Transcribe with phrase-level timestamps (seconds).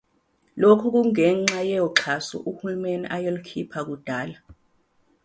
[0.61, 4.37] Lokhu kungenxa yoxhaso uhulumeni ayelukhipha kudala.